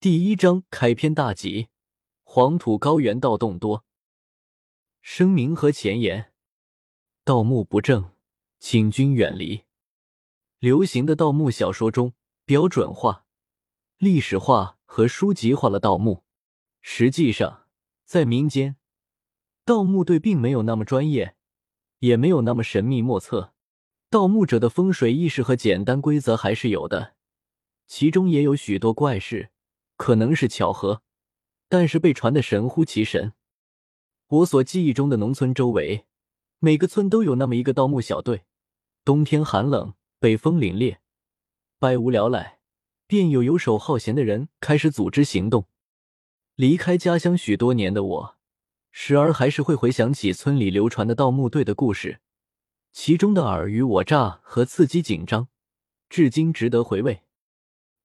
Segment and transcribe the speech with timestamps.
[0.00, 1.70] 第一章开篇大吉，
[2.22, 3.84] 黄土高原盗洞多。
[5.00, 6.32] 声明和前言：
[7.24, 8.12] 盗墓不正，
[8.60, 9.64] 请君远离。
[10.60, 12.12] 流行的盗墓小说中，
[12.44, 13.24] 标准化、
[13.96, 16.22] 历史化和书籍化了盗墓。
[16.80, 17.66] 实际上，
[18.04, 18.76] 在民间，
[19.64, 21.34] 盗墓队并没有那么专业，
[21.98, 23.52] 也没有那么神秘莫测。
[24.08, 27.16] 盗墓者的风水意识和简单规则还是有的，
[27.88, 29.50] 其中也有许多怪事，
[29.98, 31.02] 可能是巧合，
[31.68, 33.34] 但是被传的神乎其神。
[34.28, 36.06] 我所记忆中的农村周围，
[36.60, 38.44] 每个村都有那么一个盗墓小队。
[39.04, 40.98] 冬天寒冷，北风凛冽，
[41.78, 42.60] 百无聊赖，
[43.06, 45.66] 便有游手好闲的人开始组织行动。
[46.54, 48.36] 离开家乡许多年的我，
[48.92, 52.20] 时而还是会回想起村里流传的盗墓队的故事。
[52.92, 55.48] 其中的尔虞我诈和刺激紧张，
[56.08, 57.22] 至今值得回味。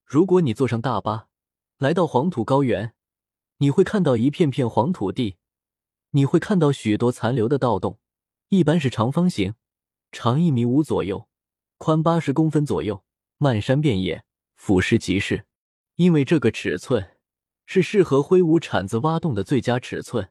[0.06, 1.28] 如果你坐上大巴
[1.78, 2.94] 来到黄土高原，
[3.58, 5.38] 你会看到一片片黄土地，
[6.12, 8.00] 你会看到许多残留的盗洞，
[8.50, 9.56] 一般是长方形，
[10.12, 11.28] 长一米五左右，
[11.78, 13.04] 宽八十公分左右，
[13.38, 14.24] 漫山遍野，
[14.56, 15.46] 俯视即是。
[15.96, 17.18] 因为这个尺寸
[17.66, 20.30] 是适合挥舞铲子挖洞的最佳尺寸。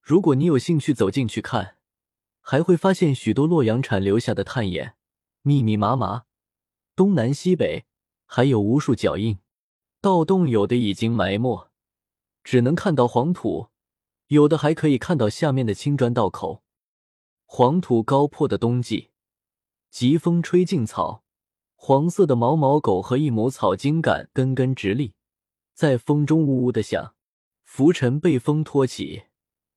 [0.00, 1.76] 如果你有兴趣走进去看。
[2.46, 4.96] 还会发现许多洛阳铲留下的探眼，
[5.40, 6.24] 密密麻麻，
[6.94, 7.86] 东南西北
[8.26, 9.38] 还有无数脚印。
[10.04, 11.70] 盗洞有的已经埋没，
[12.42, 13.70] 只能看到黄土；
[14.26, 16.62] 有的还可以看到下面的青砖道口。
[17.46, 19.08] 黄土高坡的冬季，
[19.90, 21.24] 疾风吹尽草，
[21.74, 25.14] 黄色的毛毛狗和一抹草茎杆根根直立，
[25.72, 27.14] 在风中呜呜的响。
[27.62, 29.22] 浮尘被风托起，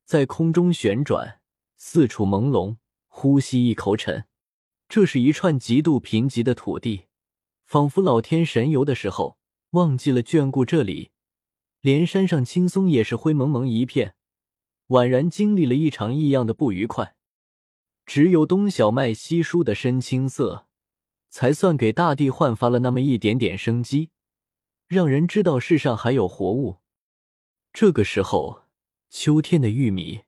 [0.04, 1.40] 在空中旋转。
[1.78, 4.26] 四处朦胧，呼吸一口尘。
[4.90, 7.06] 这是一串极度贫瘠的土地，
[7.64, 9.37] 仿佛老天神游的时候
[9.70, 11.10] 忘记了眷顾这里，
[11.80, 14.14] 连山上青松也是灰蒙蒙一片，
[14.88, 17.16] 宛然经历了一场异样的不愉快。
[18.06, 20.66] 只有冬小麦稀疏的深青色，
[21.30, 24.10] 才算给大地焕发了那么一点点生机，
[24.86, 26.78] 让人知道世上还有活物。
[27.72, 28.64] 这个时候，
[29.10, 30.22] 秋天的玉米、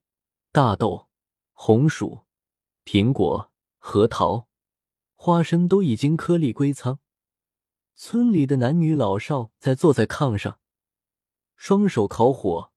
[0.51, 1.09] 大豆。
[1.63, 2.21] 红薯、
[2.87, 4.49] 苹果、核桃、
[5.15, 7.01] 花生都已经颗粒归仓。
[7.95, 10.59] 村里的男女老少在坐在炕上，
[11.57, 12.73] 双手烤火，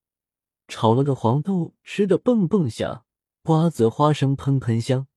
[0.68, 3.06] 炒了个黄豆，吃的蹦蹦响；
[3.42, 5.08] 瓜子、花生喷喷香，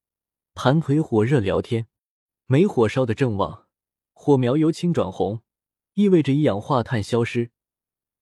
[0.55, 1.89] 盘腿火热聊天。
[2.47, 3.67] 煤火烧的正旺，
[4.13, 5.43] 火苗由青转红，
[5.95, 7.51] 意味着一氧化碳消失。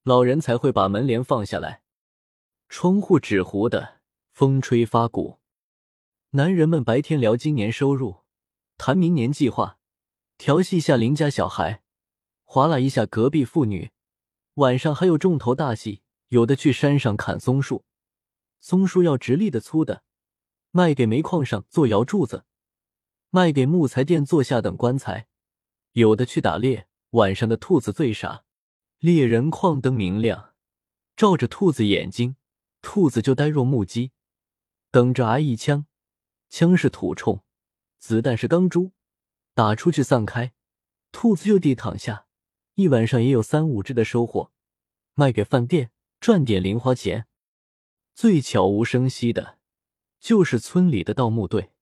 [0.02, 1.82] 老人才会把门帘放下来，
[2.68, 4.00] 窗户纸糊的。
[4.32, 5.38] 风吹发鼓，
[6.30, 8.24] 男人们白天聊今年收入，
[8.76, 9.78] 谈明年计划，
[10.44, 11.82] 调戏下邻家小孩，
[12.44, 13.92] 划拉一下隔壁妇女。
[14.56, 17.86] 晚上还有重头大戏，有的去山上砍松树，
[18.60, 20.02] 松树要直立的粗的，
[20.70, 22.44] 卖给煤矿上做窑柱子，
[23.30, 25.28] 卖给木材店做下等棺材。
[25.92, 28.44] 有的去打猎，晚上的兔子最傻，
[28.98, 30.52] 猎人矿灯明亮，
[31.16, 32.36] 照着兔子眼睛，
[32.82, 34.12] 兔子就呆若木鸡。
[34.90, 35.86] 等着挨一枪，
[36.50, 37.40] 枪是土铳，
[37.98, 38.92] 子弹是钢珠，
[39.54, 40.52] 打出去散开，
[41.12, 42.26] 兔子就地躺下，
[42.74, 44.50] 一晚上也有三五只的收获，
[45.14, 47.26] 卖给饭店赚点零花钱。
[48.14, 49.58] 最悄无声息的，
[50.18, 51.73] 就是村里的盗墓队。